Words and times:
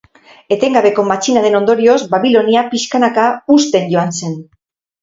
Etengabeko 0.55 1.05
matxinaden 1.09 1.59
ondorioz, 1.59 1.99
Babilonia, 2.17 2.67
pixkanaka, 2.73 3.31
husten 3.57 3.89
joan 3.97 4.21
zen. 4.23 4.37